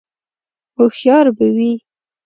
_هوښيار 0.77 1.25
به 1.37 1.47
وي؟ 1.55 1.71